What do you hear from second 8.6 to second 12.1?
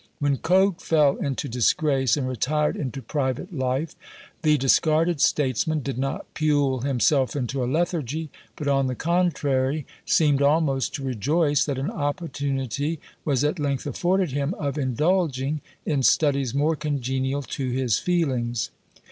on the contrary seemed almost to rejoice that an